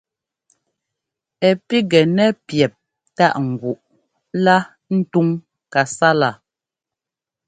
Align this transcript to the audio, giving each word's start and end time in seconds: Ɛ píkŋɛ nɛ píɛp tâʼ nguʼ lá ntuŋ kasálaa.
Ɛ 1.47 1.49
píkŋɛ 1.67 2.01
nɛ 2.15 2.25
píɛp 2.45 2.73
tâʼ 3.17 3.33
nguʼ 3.47 3.79
lá 4.43 4.57
ntuŋ 4.97 5.27
kasálaa. 5.73 6.35